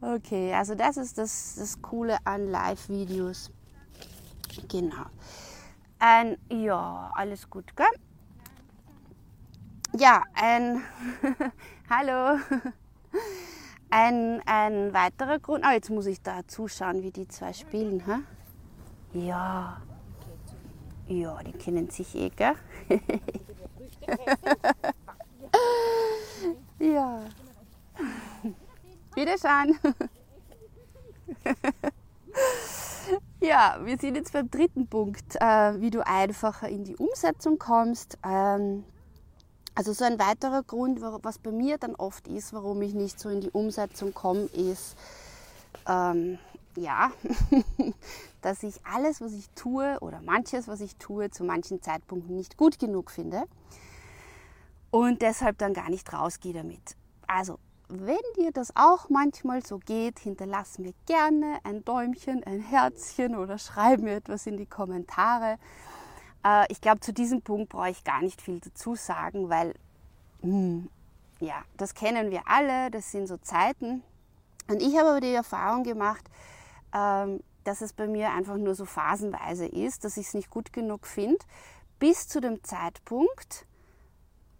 okay, 0.00 0.54
also 0.54 0.74
das 0.74 0.96
ist 0.96 1.18
das, 1.18 1.56
das 1.58 1.80
Coole 1.82 2.18
an 2.24 2.48
Live-Videos. 2.48 3.50
Genau. 4.68 5.06
Ein, 5.98 6.36
ja, 6.50 7.10
alles 7.14 7.48
gut, 7.48 7.76
gell? 7.76 7.86
Ja, 9.98 10.22
ein 10.34 10.82
Hallo. 11.90 12.40
Ein, 13.90 14.42
ein 14.44 14.92
weiterer 14.92 15.38
Grund. 15.38 15.64
Ah, 15.64 15.74
jetzt 15.74 15.88
muss 15.90 16.06
ich 16.06 16.20
da 16.20 16.46
zuschauen, 16.46 17.02
wie 17.02 17.12
die 17.12 17.28
zwei 17.28 17.52
spielen. 17.52 18.02
Hä? 18.04 18.18
Ja. 19.12 19.80
Ja, 21.06 21.40
die 21.44 21.52
kennen 21.52 21.88
sich 21.88 22.16
eh, 22.16 22.30
gell? 22.30 22.56
ja. 26.80 27.20
Wiederschauen. 29.16 29.78
ja, 33.40 33.78
wir 33.82 33.98
sind 33.98 34.16
jetzt 34.16 34.32
beim 34.32 34.50
dritten 34.50 34.86
Punkt, 34.86 35.36
äh, 35.36 35.80
wie 35.80 35.90
du 35.90 36.06
einfacher 36.06 36.68
in 36.68 36.84
die 36.84 36.96
Umsetzung 36.96 37.58
kommst. 37.58 38.18
Ähm, 38.24 38.84
also 39.74 39.92
so 39.92 40.04
ein 40.04 40.18
weiterer 40.18 40.62
Grund, 40.62 41.00
was 41.00 41.38
bei 41.38 41.50
mir 41.50 41.78
dann 41.78 41.94
oft 41.96 42.28
ist, 42.28 42.52
warum 42.52 42.80
ich 42.82 42.94
nicht 42.94 43.18
so 43.18 43.28
in 43.28 43.40
die 43.40 43.50
Umsetzung 43.50 44.14
komme, 44.14 44.46
ist, 44.46 44.96
ähm, 45.86 46.38
ja, 46.76 47.10
dass 48.42 48.62
ich 48.62 48.76
alles, 48.84 49.20
was 49.20 49.32
ich 49.32 49.48
tue 49.50 49.98
oder 50.00 50.20
manches, 50.22 50.68
was 50.68 50.80
ich 50.80 50.96
tue, 50.96 51.30
zu 51.30 51.44
manchen 51.44 51.82
Zeitpunkten 51.82 52.36
nicht 52.36 52.56
gut 52.56 52.78
genug 52.78 53.10
finde 53.10 53.44
und 54.90 55.22
deshalb 55.22 55.58
dann 55.58 55.74
gar 55.74 55.90
nicht 55.90 56.12
rausgehe 56.12 56.54
damit. 56.54 56.96
Also, 57.26 57.58
wenn 57.88 58.18
dir 58.36 58.50
das 58.52 58.74
auch 58.74 59.08
manchmal 59.08 59.64
so 59.64 59.78
geht, 59.78 60.18
hinterlass 60.18 60.78
mir 60.78 60.92
gerne 61.06 61.58
ein 61.64 61.84
Däumchen, 61.84 62.42
ein 62.44 62.60
Herzchen 62.60 63.36
oder 63.36 63.58
schreib 63.58 64.00
mir 64.00 64.16
etwas 64.16 64.46
in 64.46 64.56
die 64.56 64.66
Kommentare. 64.66 65.58
Äh, 66.44 66.66
ich 66.70 66.80
glaube, 66.80 67.00
zu 67.00 67.12
diesem 67.12 67.42
Punkt 67.42 67.70
brauche 67.70 67.90
ich 67.90 68.02
gar 68.04 68.22
nicht 68.22 68.42
viel 68.42 68.60
dazu 68.60 68.94
sagen, 68.96 69.48
weil, 69.48 69.74
hm, 70.40 70.88
ja, 71.38 71.62
das 71.76 71.94
kennen 71.94 72.30
wir 72.30 72.42
alle, 72.46 72.90
das 72.90 73.12
sind 73.12 73.28
so 73.28 73.36
Zeiten. 73.36 74.02
Und 74.68 74.82
ich 74.82 74.96
habe 74.96 75.10
aber 75.10 75.20
die 75.20 75.32
Erfahrung 75.32 75.84
gemacht, 75.84 76.24
ähm, 76.92 77.40
dass 77.62 77.80
es 77.80 77.92
bei 77.92 78.06
mir 78.06 78.30
einfach 78.30 78.56
nur 78.56 78.74
so 78.74 78.84
phasenweise 78.84 79.66
ist, 79.66 80.04
dass 80.04 80.16
ich 80.16 80.28
es 80.28 80.34
nicht 80.34 80.50
gut 80.50 80.72
genug 80.72 81.06
finde, 81.06 81.38
bis 81.98 82.28
zu 82.28 82.40
dem 82.40 82.62
Zeitpunkt, 82.62 83.66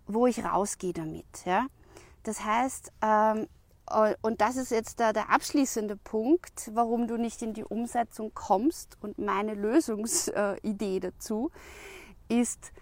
wo 0.06 0.26
ich 0.26 0.45
rausgehe 0.45 0.92
damit. 0.92 1.45
Ja? 1.45 1.66
Das 2.26 2.45
heißt, 2.45 2.92
ähm, 3.02 3.47
und 4.21 4.40
das 4.40 4.56
ist 4.56 4.73
jetzt 4.73 4.99
der, 4.99 5.12
der, 5.12 5.30
abschließende 5.30 5.97
Punkt, 5.97 6.73
warum 6.75 7.06
du 7.06 7.16
nicht 7.16 7.40
in 7.40 7.54
die 7.54 7.62
Umsetzung 7.62 8.33
kommst 8.35 8.99
und 9.00 9.16
meine 9.18 9.54
Lösungsidee 9.54 10.99
dazu 10.99 11.52
ist, 12.28 12.73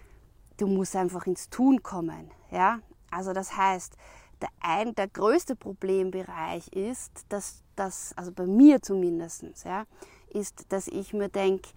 du 0.57 0.65
musst 0.65 0.95
einfach 0.95 1.27
ins 1.27 1.51
Tun 1.51 1.83
kommen. 1.83 2.31
Ja? 2.49 2.79
Also 3.11 3.33
das 3.33 3.55
heißt, 3.55 3.95
der, 4.41 4.49
ein, 4.61 4.95
der 4.95 5.09
größte 5.09 5.55
Problembereich 5.55 6.69
ist, 6.69 7.11
dass 7.29 7.61
das, 7.75 8.13
also 8.15 8.31
bei 8.31 8.47
mir 8.47 8.81
zumindest, 8.81 9.45
ja, 9.63 9.85
ist, 10.29 10.65
dass 10.69 10.87
ich 10.87 11.13
mir 11.13 11.29
denke, 11.29 11.69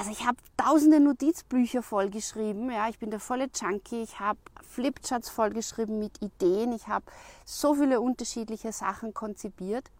also 0.00 0.12
ich 0.12 0.26
habe 0.26 0.38
tausende 0.56 0.98
Notizbücher 0.98 1.82
vollgeschrieben, 1.82 2.70
ja, 2.70 2.88
ich 2.88 2.98
bin 2.98 3.10
der 3.10 3.20
volle 3.20 3.50
Junkie, 3.54 4.02
ich 4.02 4.18
habe 4.18 4.38
Flipcharts 4.62 5.28
vollgeschrieben 5.28 5.98
mit 5.98 6.22
Ideen, 6.22 6.72
ich 6.72 6.88
habe 6.88 7.04
so 7.44 7.74
viele 7.74 8.00
unterschiedliche 8.00 8.72
Sachen 8.72 9.12
konzipiert, 9.12 9.90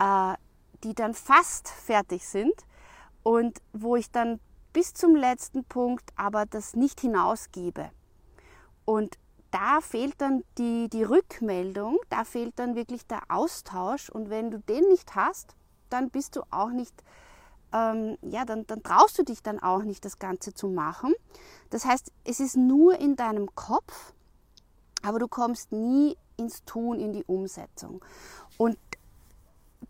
äh, 0.00 0.34
die 0.82 0.96
dann 0.96 1.14
fast 1.14 1.68
fertig 1.68 2.26
sind 2.26 2.54
und 3.22 3.62
wo 3.72 3.94
ich 3.94 4.10
dann 4.10 4.40
bis 4.72 4.94
zum 4.94 5.14
letzten 5.14 5.62
Punkt 5.62 6.10
aber 6.16 6.44
das 6.44 6.74
nicht 6.74 7.00
hinausgebe. 7.00 7.92
Und 8.84 9.16
da 9.52 9.80
fehlt 9.80 10.20
dann 10.20 10.42
die, 10.58 10.88
die 10.88 11.04
Rückmeldung, 11.04 11.98
da 12.08 12.24
fehlt 12.24 12.58
dann 12.58 12.74
wirklich 12.74 13.06
der 13.06 13.22
Austausch. 13.28 14.10
Und 14.10 14.28
wenn 14.28 14.50
du 14.50 14.58
den 14.58 14.88
nicht 14.88 15.14
hast, 15.14 15.54
dann 15.88 16.10
bist 16.10 16.34
du 16.34 16.42
auch 16.50 16.70
nicht, 16.70 17.04
ähm, 17.72 18.16
ja, 18.22 18.44
dann, 18.44 18.66
dann 18.66 18.82
traust 18.82 19.18
du 19.18 19.22
dich 19.22 19.42
dann 19.42 19.60
auch 19.60 19.82
nicht, 19.82 20.04
das 20.04 20.18
Ganze 20.18 20.54
zu 20.54 20.68
machen. 20.68 21.14
Das 21.70 21.84
heißt, 21.84 22.12
es 22.24 22.40
ist 22.40 22.56
nur 22.56 22.98
in 22.98 23.16
deinem 23.16 23.54
Kopf, 23.54 24.12
aber 25.02 25.18
du 25.18 25.28
kommst 25.28 25.72
nie 25.72 26.16
ins 26.36 26.64
Tun, 26.64 26.98
in 26.98 27.12
die 27.12 27.24
Umsetzung. 27.24 28.04
Und 28.56 28.76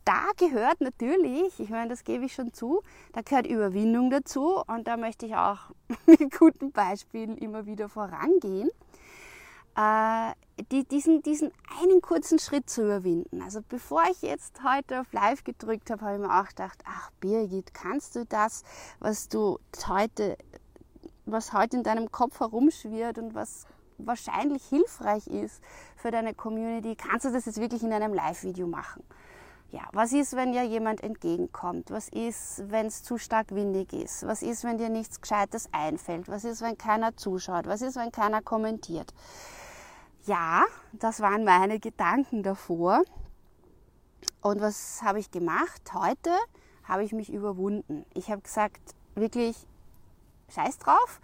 da 0.05 0.31
gehört 0.37 0.81
natürlich, 0.81 1.59
ich 1.59 1.71
meine, 1.71 1.89
das 1.89 2.05
gebe 2.05 2.25
ich 2.25 2.35
schon 2.35 2.53
zu, 2.53 2.83
da 3.13 3.23
gehört 3.23 3.47
Überwindung 3.47 4.11
dazu 4.11 4.63
und 4.67 4.87
da 4.87 4.97
möchte 4.97 5.27
ich 5.27 5.35
auch 5.35 5.59
mit 6.07 6.39
guten 6.39 6.73
Beispielen 6.73 7.37
immer 7.37 7.67
wieder 7.67 7.89
vorangehen 7.89 8.71
äh, 9.81 10.35
die, 10.71 10.85
diesen, 10.85 11.23
diesen 11.23 11.53
einen 11.81 12.03
kurzen 12.03 12.39
Schritt 12.39 12.69
zu 12.69 12.83
überwinden. 12.83 13.41
Also 13.41 13.61
bevor 13.67 14.03
ich 14.11 14.21
jetzt 14.23 14.61
heute 14.63 15.01
auf 15.01 15.13
Live 15.13 15.45
gedrückt 15.45 15.91
habe, 15.91 16.05
habe 16.05 16.15
ich 16.17 16.21
mir 16.21 16.41
auch 16.41 16.49
gedacht, 16.49 16.83
ach 16.85 17.11
Birgit, 17.21 17.73
kannst 17.73 18.15
du 18.15 18.27
das, 18.27 18.63
was 18.99 19.29
du 19.29 19.59
heute, 19.89 20.37
was 21.25 21.53
heute 21.53 21.79
in 21.79 21.83
deinem 21.83 22.13
Kopf 22.13 22.41
herumschwirrt 22.41 23.19
und 23.19 23.35
was 23.35 23.67
wahrscheinlich 23.97 24.65
hilfreich 24.65 25.27
ist 25.27 25.63
für 25.97 26.11
deine 26.11 26.35
Community, 26.35 26.97
kannst 26.97 27.25
du 27.25 27.33
das 27.33 27.47
jetzt 27.47 27.61
wirklich 27.61 27.83
in 27.83 27.93
einem 27.93 28.13
Live-Video 28.13 28.67
machen? 28.67 29.03
Ja, 29.71 29.83
was 29.93 30.13
ist, 30.13 30.35
wenn 30.35 30.53
dir 30.53 30.65
jemand 30.65 31.01
entgegenkommt? 31.03 31.93
Was 31.93 32.09
ist, 32.09 32.65
wenn 32.67 32.87
es 32.87 33.05
zu 33.05 33.19
stark 33.19 33.55
windig 33.55 33.93
ist? 33.93 34.27
Was 34.27 34.43
ist, 34.43 34.65
wenn 34.65 34.79
dir 34.79 34.89
nichts 34.89 35.21
Gescheites 35.21 35.69
einfällt? 35.71 36.29
Was 36.29 36.43
ist, 36.43 36.61
wenn 36.61 36.77
keiner 36.77 37.17
zuschaut? 37.17 37.67
Was 37.67 37.81
ist, 37.81 37.95
wenn 37.95 38.11
keiner 38.11 38.43
kommentiert? 38.43 39.15
Ja, 40.31 40.65
das 40.93 41.21
waren 41.21 41.43
meine 41.43 41.81
Gedanken 41.81 42.45
davor. 42.45 43.03
Und 44.41 44.61
was 44.61 45.03
habe 45.03 45.19
ich 45.19 45.33
gemacht? 45.33 45.83
Heute 45.93 46.31
habe 46.85 47.03
ich 47.03 47.13
mich 47.13 47.33
überwunden. 47.33 48.07
Ich 48.15 48.31
habe 48.31 48.41
gesagt, 48.41 48.95
wirklich, 49.17 49.67
scheiß 50.55 50.79
drauf. 50.79 51.21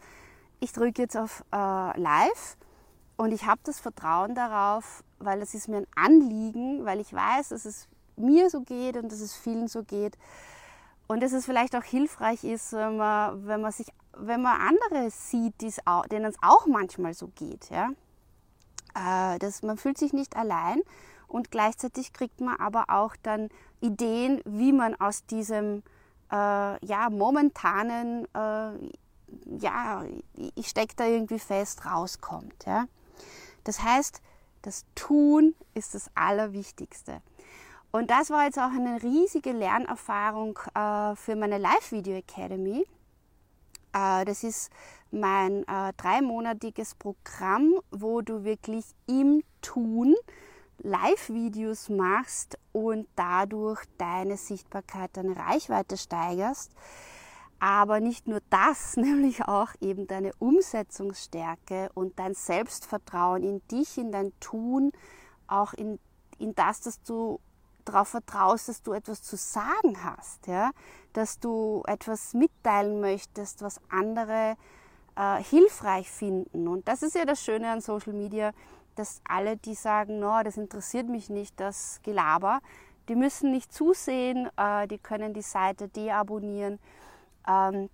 Ich 0.59 0.73
drücke 0.73 1.03
jetzt 1.03 1.17
auf 1.17 1.45
äh, 1.53 2.01
Live 2.01 2.57
und 3.17 3.31
ich 3.31 3.47
habe 3.47 3.61
das 3.63 3.79
Vertrauen 3.79 4.35
darauf, 4.35 5.05
weil 5.21 5.41
es 5.41 5.55
ist 5.55 5.69
mir 5.69 5.79
ein 5.79 5.87
Anliegen, 5.95 6.85
weil 6.85 6.99
ich 6.99 7.13
weiß, 7.13 7.51
dass 7.51 7.65
es 7.65 7.87
mir 8.17 8.51
so 8.51 8.63
geht 8.63 8.97
und 8.97 9.13
dass 9.13 9.21
es 9.21 9.37
vielen 9.37 9.69
so 9.69 9.85
geht. 9.85 10.19
Und 11.07 11.23
dass 11.23 11.33
es 11.33 11.47
vielleicht 11.47 11.77
auch 11.77 11.85
hilfreich 11.85 12.43
ist, 12.43 12.73
wenn 12.73 12.97
man, 12.97 13.47
wenn 13.47 13.61
man, 13.61 13.71
sich, 13.71 13.87
wenn 14.17 14.43
man 14.43 14.61
andere 14.61 15.11
sieht, 15.11 15.55
denen 16.11 16.25
es 16.25 16.37
auch 16.43 16.67
manchmal 16.67 17.15
so 17.15 17.29
geht. 17.29 17.71
Ja? 17.71 17.91
Äh, 18.97 19.39
das, 19.39 19.63
man 19.63 19.77
fühlt 19.77 19.99
sich 19.99 20.13
nicht 20.13 20.37
allein 20.37 20.81
und 21.29 21.51
gleichzeitig 21.51 22.13
kriegt 22.13 22.41
man 22.41 22.57
aber 22.57 22.87
auch 22.89 23.15
dann 23.23 23.49
Ideen, 23.81 24.41
wie 24.45 24.73
man 24.73 24.95
aus 24.95 25.27
diesem 25.27 25.83
äh, 26.33 26.87
ja, 26.87 27.11
momentanen, 27.11 28.27
äh, 28.35 28.71
ja, 29.59 30.05
ich 30.55 30.69
stecke 30.69 30.95
da 30.97 31.05
irgendwie 31.05 31.39
fest, 31.39 31.85
rauskommt. 31.85 32.65
Ja? 32.65 32.87
Das 33.65 33.83
heißt, 33.83 34.23
das 34.63 34.85
Tun 34.95 35.55
ist 35.75 35.95
das 35.95 36.11
Allerwichtigste. 36.15 37.21
Und 37.93 38.11
das 38.11 38.31
war 38.31 38.45
jetzt 38.45 38.59
auch 38.59 38.73
eine 38.73 39.03
riesige 39.03 39.53
Lernerfahrung 39.53 40.59
äh, 40.75 41.15
für 41.17 41.37
meine 41.37 41.59
Live-Video 41.59 42.17
Academy. 42.17 42.87
Äh, 43.93 44.25
das 44.25 44.43
ist 44.43 44.71
mein 45.11 45.67
äh, 45.69 45.93
dreimonatiges 45.97 46.95
Programm, 46.95 47.75
wo 47.91 48.21
du 48.21 48.45
wirklich 48.45 48.85
im 49.07 49.43
Tun 49.63 50.15
Live-Videos 50.79 51.89
machst 51.89 52.59
und 52.73 53.09
dadurch 53.17 53.83
deine 53.99 54.37
Sichtbarkeit, 54.37 55.17
deine 55.17 55.37
Reichweite 55.37 55.97
steigerst. 55.97 56.73
Aber 57.59 58.01
nicht 58.01 58.27
nur 58.27 58.41
das, 58.51 58.97
nämlich 58.97 59.45
auch 59.49 59.71
eben 59.81 60.07
deine 60.07 60.33
Umsetzungsstärke 60.39 61.91
und 61.95 62.19
dein 62.19 62.35
Selbstvertrauen 62.35 63.43
in 63.43 63.67
dich, 63.69 63.97
in 63.99 64.13
dein 64.13 64.33
Tun, 64.41 64.93
auch 65.47 65.73
in, 65.73 65.99
in 66.39 66.55
das, 66.55 66.83
dass 66.83 67.03
du 67.03 67.41
darauf 67.85 68.09
vertraust, 68.09 68.69
dass 68.69 68.83
du 68.83 68.93
etwas 68.93 69.23
zu 69.23 69.37
sagen 69.37 70.03
hast, 70.03 70.47
ja? 70.49 70.73
dass 71.13 71.39
du 71.39 71.83
etwas 71.87 72.35
mitteilen 72.35 73.01
möchtest, 73.01 73.63
was 73.63 73.81
andere 73.89 74.57
äh, 75.17 75.43
hilfreich 75.43 76.11
finden. 76.11 76.69
Und 76.69 76.87
das 76.89 77.03
ist 77.03 77.15
ja 77.15 77.25
das 77.25 77.43
Schöne 77.43 77.71
an 77.71 77.81
Social 77.81 78.13
Media, 78.13 78.53
dass 78.95 79.21
alle, 79.29 79.57
die 79.57 79.75
sagen, 79.75 80.19
no, 80.19 80.43
das 80.43 80.57
interessiert 80.57 81.09
mich 81.09 81.29
nicht, 81.29 81.59
das 81.61 82.01
Gelaber, 82.03 82.61
die 83.09 83.15
müssen 83.15 83.51
nicht 83.51 83.73
zusehen, 83.73 84.49
äh, 84.57 84.87
die 84.89 84.99
können 84.99 85.35
die 85.35 85.43
Seite 85.43 85.89
deabonnieren. 85.89 86.79
Ähm, 87.47 87.89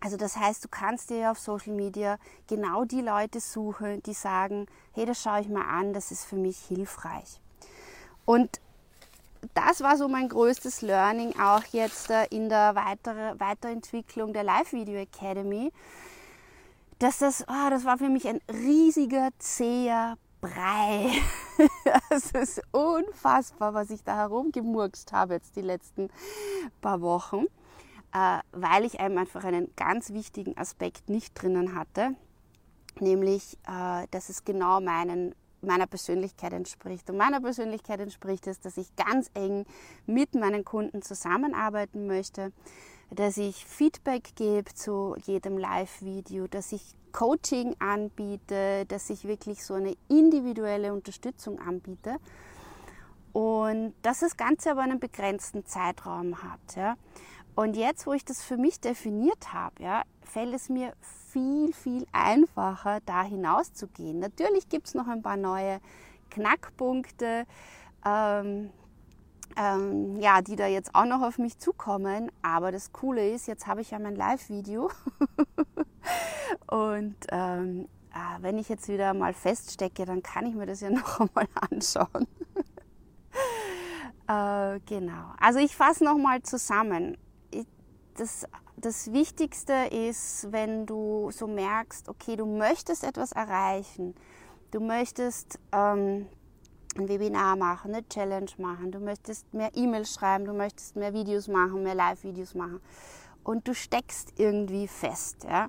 also 0.00 0.16
das 0.16 0.36
heißt, 0.36 0.64
du 0.64 0.68
kannst 0.68 1.10
dir 1.10 1.30
auf 1.30 1.38
Social 1.38 1.74
Media 1.74 2.18
genau 2.48 2.84
die 2.84 3.02
Leute 3.02 3.38
suchen, 3.38 4.02
die 4.02 4.14
sagen, 4.14 4.66
hey, 4.92 5.04
das 5.04 5.22
schaue 5.22 5.42
ich 5.42 5.48
mal 5.48 5.66
an, 5.66 5.92
das 5.92 6.10
ist 6.10 6.24
für 6.24 6.36
mich 6.36 6.58
hilfreich. 6.58 7.40
Und 8.24 8.60
das 9.54 9.82
war 9.82 9.96
so 9.96 10.08
mein 10.08 10.28
größtes 10.28 10.82
Learning 10.82 11.38
auch 11.38 11.64
jetzt 11.72 12.10
äh, 12.10 12.26
in 12.30 12.48
der 12.48 12.74
weitere, 12.74 13.38
Weiterentwicklung 13.38 14.32
der 14.32 14.44
Live 14.44 14.72
Video 14.72 14.98
Academy. 14.98 15.70
Dass 17.00 17.16
das, 17.16 17.46
oh, 17.48 17.70
das 17.70 17.86
war 17.86 17.96
für 17.96 18.10
mich 18.10 18.28
ein 18.28 18.40
riesiger, 18.52 19.30
zäher 19.38 20.18
Brei. 20.42 21.10
Es 22.10 22.30
ist 22.32 22.62
unfassbar, 22.72 23.74
was 23.74 23.90
ich 23.90 24.02
da 24.04 24.16
herumgemurkst 24.16 25.12
habe 25.12 25.34
jetzt 25.34 25.56
die 25.56 25.62
letzten 25.62 26.08
paar 26.80 27.00
Wochen, 27.00 27.46
äh, 28.14 28.38
weil 28.52 28.84
ich 28.84 29.00
einfach 29.00 29.44
einen 29.44 29.74
ganz 29.76 30.12
wichtigen 30.12 30.56
Aspekt 30.56 31.08
nicht 31.08 31.34
drinnen 31.34 31.74
hatte, 31.74 32.16
nämlich, 32.98 33.58
äh, 33.66 34.06
dass 34.10 34.28
es 34.28 34.44
genau 34.44 34.80
meinen 34.80 35.34
meiner 35.62 35.86
Persönlichkeit 35.86 36.52
entspricht. 36.52 37.10
Und 37.10 37.16
meiner 37.16 37.40
Persönlichkeit 37.40 38.00
entspricht 38.00 38.46
es, 38.46 38.60
dass 38.60 38.76
ich 38.76 38.94
ganz 38.96 39.30
eng 39.34 39.66
mit 40.06 40.34
meinen 40.34 40.64
Kunden 40.64 41.02
zusammenarbeiten 41.02 42.06
möchte, 42.06 42.52
dass 43.10 43.36
ich 43.36 43.64
Feedback 43.64 44.34
gebe 44.36 44.72
zu 44.74 45.16
jedem 45.24 45.58
Live-Video, 45.58 46.46
dass 46.46 46.72
ich 46.72 46.82
Coaching 47.12 47.74
anbiete, 47.80 48.86
dass 48.86 49.10
ich 49.10 49.24
wirklich 49.24 49.64
so 49.64 49.74
eine 49.74 49.96
individuelle 50.08 50.92
Unterstützung 50.92 51.58
anbiete. 51.60 52.16
Und 53.32 53.94
dass 54.02 54.20
das 54.20 54.36
Ganze 54.36 54.72
aber 54.72 54.82
einen 54.82 55.00
begrenzten 55.00 55.64
Zeitraum 55.64 56.42
hat. 56.42 56.76
Ja. 56.76 56.96
Und 57.54 57.76
jetzt, 57.76 58.06
wo 58.06 58.12
ich 58.12 58.24
das 58.24 58.42
für 58.42 58.56
mich 58.56 58.80
definiert 58.80 59.52
habe, 59.52 59.82
ja, 59.82 60.02
fällt 60.22 60.54
es 60.54 60.68
mir 60.68 60.94
viel, 61.32 61.72
viel 61.72 62.06
einfacher, 62.12 63.00
da 63.06 63.22
hinauszugehen. 63.22 64.18
Natürlich 64.18 64.68
gibt 64.68 64.88
es 64.88 64.94
noch 64.94 65.06
ein 65.06 65.22
paar 65.22 65.36
neue 65.36 65.80
Knackpunkte, 66.30 67.46
ähm, 68.04 68.70
ähm, 69.56 70.20
ja, 70.20 70.42
die 70.42 70.56
da 70.56 70.66
jetzt 70.66 70.94
auch 70.94 71.04
noch 71.04 71.22
auf 71.22 71.38
mich 71.38 71.58
zukommen. 71.58 72.30
Aber 72.42 72.72
das 72.72 72.92
Coole 72.92 73.30
ist, 73.30 73.46
jetzt 73.46 73.66
habe 73.66 73.80
ich 73.80 73.90
ja 73.90 73.98
mein 73.98 74.16
Live-Video. 74.16 74.90
Und 76.66 77.16
ähm, 77.30 77.88
äh, 78.12 78.42
wenn 78.42 78.58
ich 78.58 78.68
jetzt 78.68 78.88
wieder 78.88 79.14
mal 79.14 79.34
feststecke, 79.34 80.04
dann 80.04 80.22
kann 80.22 80.46
ich 80.46 80.54
mir 80.54 80.66
das 80.66 80.80
ja 80.80 80.90
noch 80.90 81.20
einmal 81.20 81.48
anschauen. 81.70 82.26
äh, 84.28 84.80
genau. 84.86 85.32
Also 85.40 85.58
ich 85.58 85.76
fasse 85.76 86.04
nochmal 86.04 86.42
zusammen. 86.42 87.16
Das 88.16 88.46
das 88.80 89.12
Wichtigste 89.12 89.74
ist, 89.90 90.50
wenn 90.52 90.86
du 90.86 91.30
so 91.32 91.46
merkst, 91.46 92.08
okay, 92.08 92.36
du 92.36 92.46
möchtest 92.46 93.04
etwas 93.04 93.32
erreichen, 93.32 94.14
du 94.70 94.80
möchtest 94.80 95.58
ähm, 95.72 96.26
ein 96.96 97.08
Webinar 97.08 97.56
machen, 97.56 97.94
eine 97.94 98.08
Challenge 98.08 98.50
machen, 98.58 98.90
du 98.90 99.00
möchtest 99.00 99.52
mehr 99.54 99.70
E-Mails 99.74 100.14
schreiben, 100.14 100.44
du 100.44 100.52
möchtest 100.52 100.96
mehr 100.96 101.12
Videos 101.12 101.48
machen, 101.48 101.82
mehr 101.82 101.94
Live-Videos 101.94 102.54
machen 102.54 102.80
und 103.44 103.66
du 103.66 103.74
steckst 103.74 104.34
irgendwie 104.38 104.88
fest. 104.88 105.44
Ja? 105.44 105.68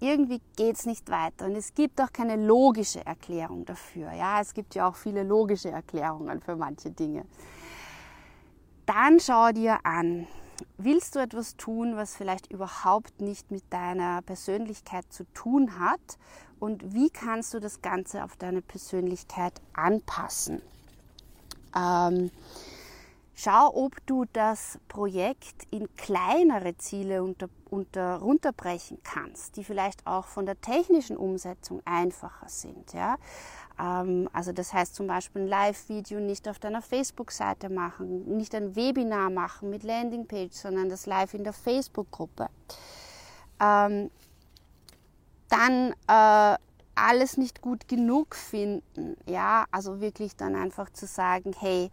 Irgendwie 0.00 0.40
geht 0.56 0.76
es 0.76 0.86
nicht 0.86 1.10
weiter 1.10 1.46
und 1.46 1.56
es 1.56 1.74
gibt 1.74 2.00
auch 2.00 2.12
keine 2.12 2.36
logische 2.36 3.04
Erklärung 3.04 3.64
dafür. 3.64 4.12
Ja? 4.12 4.40
Es 4.40 4.54
gibt 4.54 4.74
ja 4.74 4.88
auch 4.88 4.96
viele 4.96 5.22
logische 5.22 5.70
Erklärungen 5.70 6.40
für 6.40 6.56
manche 6.56 6.90
Dinge. 6.90 7.24
Dann 8.86 9.20
schau 9.20 9.52
dir 9.52 9.84
an, 9.84 10.26
willst 10.76 11.14
du 11.14 11.18
etwas 11.18 11.56
tun, 11.56 11.96
was 11.96 12.16
vielleicht 12.16 12.50
überhaupt 12.50 13.20
nicht 13.20 13.50
mit 13.50 13.64
deiner 13.70 14.22
Persönlichkeit 14.22 15.12
zu 15.12 15.24
tun 15.32 15.78
hat? 15.78 16.18
Und 16.60 16.94
wie 16.94 17.10
kannst 17.10 17.54
du 17.54 17.60
das 17.60 17.82
Ganze 17.82 18.24
auf 18.24 18.36
deine 18.36 18.62
Persönlichkeit 18.62 19.60
anpassen? 19.72 20.60
Ähm, 21.76 22.30
schau, 23.34 23.74
ob 23.74 24.04
du 24.06 24.24
das 24.32 24.78
Projekt 24.88 25.66
in 25.70 25.94
kleinere 25.96 26.76
Ziele 26.76 27.22
unter, 27.22 27.48
unter, 27.70 28.16
runterbrechen 28.16 28.98
kannst, 29.04 29.56
die 29.56 29.64
vielleicht 29.64 30.06
auch 30.06 30.26
von 30.26 30.46
der 30.46 30.60
technischen 30.60 31.16
Umsetzung 31.16 31.80
einfacher 31.84 32.48
sind. 32.48 32.92
Ja? 32.92 33.16
Ähm, 33.78 34.28
also 34.32 34.52
das 34.52 34.72
heißt 34.72 34.94
zum 34.94 35.06
Beispiel 35.06 35.42
ein 35.42 35.48
Live-Video 35.48 36.20
nicht 36.20 36.48
auf 36.48 36.58
deiner 36.58 36.82
Facebook-Seite 36.82 37.68
machen, 37.68 38.36
nicht 38.36 38.54
ein 38.54 38.74
Webinar 38.74 39.30
machen 39.30 39.70
mit 39.70 39.84
Landingpage, 39.84 40.54
sondern 40.54 40.88
das 40.88 41.06
live 41.06 41.34
in 41.34 41.44
der 41.44 41.52
Facebook-Gruppe. 41.52 42.48
Ähm, 43.60 44.10
dann 45.48 45.94
äh, 46.08 46.58
alles 46.94 47.36
nicht 47.36 47.60
gut 47.60 47.88
genug 47.88 48.34
finden, 48.34 49.16
ja, 49.26 49.64
also 49.70 50.00
wirklich 50.00 50.36
dann 50.36 50.56
einfach 50.56 50.90
zu 50.90 51.06
sagen, 51.06 51.54
hey, 51.58 51.90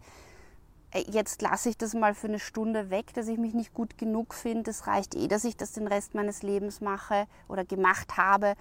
äh, 0.90 1.04
jetzt 1.10 1.42
lasse 1.42 1.68
ich 1.68 1.78
das 1.78 1.94
mal 1.94 2.14
für 2.14 2.28
eine 2.28 2.38
Stunde 2.38 2.90
weg, 2.90 3.14
dass 3.14 3.28
ich 3.28 3.38
mich 3.38 3.54
nicht 3.54 3.74
gut 3.74 3.98
genug 3.98 4.34
finde. 4.34 4.64
Das 4.64 4.86
reicht 4.86 5.14
eh, 5.14 5.28
dass 5.28 5.44
ich 5.44 5.56
das 5.56 5.72
den 5.72 5.86
Rest 5.86 6.14
meines 6.14 6.42
Lebens 6.42 6.80
mache 6.80 7.26
oder 7.48 7.64
gemacht 7.64 8.16
habe. 8.16 8.54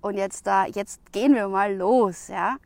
Und 0.00 0.16
jetzt, 0.16 0.46
äh, 0.46 0.64
jetzt 0.72 1.12
gehen 1.12 1.34
wir 1.34 1.48
mal 1.48 1.74
los, 1.74 2.28
ja. 2.28 2.56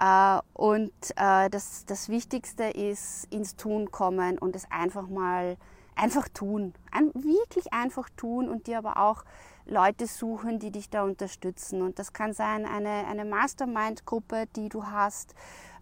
Äh, 0.00 0.40
und 0.54 0.92
das, 1.16 1.84
das 1.86 2.08
Wichtigste 2.08 2.64
ist 2.64 3.26
ins 3.30 3.56
Tun 3.56 3.90
kommen 3.90 4.38
und 4.38 4.56
es 4.56 4.70
einfach 4.70 5.08
mal 5.08 5.56
einfach 5.96 6.28
tun. 6.28 6.74
Ein, 6.90 7.12
wirklich 7.14 7.72
einfach 7.72 8.08
tun 8.16 8.48
und 8.48 8.66
dir 8.66 8.78
aber 8.78 8.96
auch 8.96 9.24
Leute 9.66 10.06
suchen, 10.06 10.58
die 10.58 10.70
dich 10.70 10.90
da 10.90 11.04
unterstützen. 11.04 11.82
Und 11.82 11.98
das 11.98 12.12
kann 12.12 12.32
sein 12.32 12.66
eine, 12.66 13.06
eine 13.06 13.24
Mastermind-Gruppe, 13.24 14.46
die 14.56 14.68
du 14.68 14.86
hast, 14.86 15.34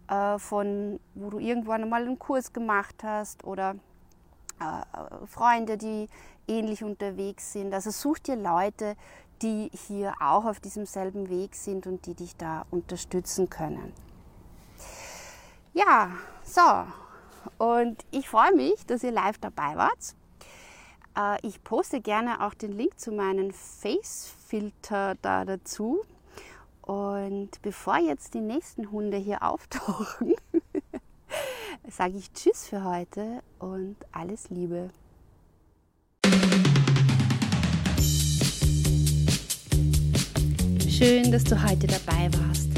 äh, 0.07 0.37
von, 0.39 0.99
wo 1.15 1.29
du 1.29 1.39
irgendwann 1.39 1.87
mal 1.89 2.03
einen 2.03 2.19
Kurs 2.19 2.53
gemacht 2.53 3.03
hast 3.03 3.43
oder 3.43 3.75
äh, 4.59 5.25
Freunde, 5.27 5.77
die 5.77 6.07
ähnlich 6.47 6.83
unterwegs 6.83 7.53
sind. 7.53 7.73
Also 7.73 7.91
such 7.91 8.19
dir 8.19 8.35
Leute, 8.35 8.95
die 9.41 9.69
hier 9.73 10.13
auch 10.19 10.45
auf 10.45 10.59
diesem 10.59 10.85
selben 10.85 11.29
Weg 11.29 11.55
sind 11.55 11.87
und 11.87 12.05
die 12.05 12.13
dich 12.13 12.37
da 12.37 12.65
unterstützen 12.71 13.49
können. 13.49 13.93
Ja, 15.73 16.11
so. 16.43 16.61
Und 17.57 18.03
ich 18.11 18.29
freue 18.29 18.53
mich, 18.55 18.85
dass 18.85 19.03
ihr 19.03 19.11
live 19.11 19.37
dabei 19.37 19.75
wart. 19.75 20.15
Äh, 21.17 21.47
ich 21.47 21.63
poste 21.63 22.01
gerne 22.01 22.45
auch 22.45 22.53
den 22.53 22.71
Link 22.71 22.99
zu 22.99 23.11
meinem 23.11 23.51
Face-Filter 23.51 25.15
da 25.21 25.45
dazu. 25.45 26.03
Und 26.81 27.49
bevor 27.61 27.97
jetzt 27.97 28.33
die 28.33 28.41
nächsten 28.41 28.91
Hunde 28.91 29.17
hier 29.17 29.43
auftauchen, 29.49 30.33
sage 31.89 32.17
ich 32.17 32.31
Tschüss 32.33 32.67
für 32.67 32.83
heute 32.83 33.41
und 33.59 33.95
alles 34.11 34.49
Liebe. 34.49 34.89
Schön, 40.89 41.31
dass 41.31 41.43
du 41.43 41.61
heute 41.61 41.87
dabei 41.87 42.29
warst. 42.33 42.69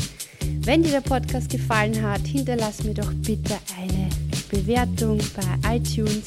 Wenn 0.65 0.81
dir 0.81 0.89
der 0.89 1.01
Podcast 1.01 1.49
gefallen 1.51 2.01
hat, 2.01 2.21
hinterlass 2.21 2.83
mir 2.83 2.95
doch 2.95 3.13
bitte 3.13 3.55
eine 3.77 4.09
Bewertung 4.49 5.19
bei 5.35 5.77
iTunes, 5.77 6.23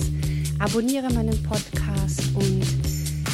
abonniere 0.58 1.12
meinen 1.12 1.42
Podcast 1.42 2.22
und 2.34 2.62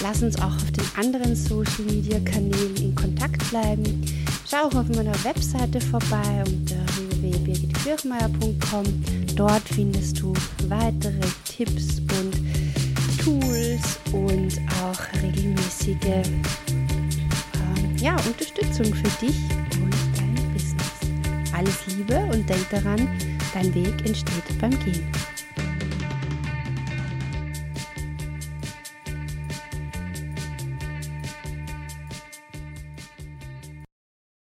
lass 0.02 0.22
uns 0.22 0.36
auch 0.38 0.54
auf 0.54 0.70
den 0.72 0.84
anderen 0.96 1.34
Social 1.34 1.84
Media 1.86 2.18
Kanälen 2.20 2.76
in 2.76 2.94
Kontakt 2.94 3.48
bleiben. 3.50 4.02
Schau 4.48 4.68
auch 4.68 4.74
auf 4.74 4.88
meiner 4.88 5.14
Webseite 5.24 5.80
vorbei 5.80 6.44
unter 6.46 6.76
www.birgitquirchmeier.com. 7.20 8.84
Dort 9.36 9.62
findest 9.68 10.20
du 10.20 10.32
weitere 10.68 11.20
Tipps 11.44 12.00
und 12.00 12.34
Tools 13.22 13.98
und 14.12 14.60
auch 14.82 15.00
regelmäßige 15.22 15.96
äh, 16.04 16.22
ja, 18.00 18.16
Unterstützung 18.26 18.86
für 18.86 19.26
dich 19.26 19.36
und 19.80 19.94
dein 20.16 20.52
Business. 20.52 21.00
Alles 21.52 21.86
Liebe 21.86 22.18
und 22.32 22.48
denk 22.48 22.68
daran, 22.70 23.08
dein 23.54 23.74
Weg 23.74 24.04
entsteht 24.04 24.58
beim 24.60 24.76
Gehen. 24.80 25.33